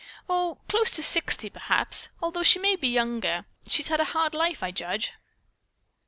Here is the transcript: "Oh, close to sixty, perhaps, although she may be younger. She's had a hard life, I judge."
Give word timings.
"Oh, 0.27 0.57
close 0.67 0.89
to 0.95 1.03
sixty, 1.03 1.47
perhaps, 1.51 2.09
although 2.23 2.41
she 2.41 2.57
may 2.57 2.75
be 2.75 2.87
younger. 2.87 3.45
She's 3.67 3.89
had 3.89 3.99
a 3.99 4.03
hard 4.17 4.33
life, 4.33 4.63
I 4.63 4.71
judge." 4.71 5.11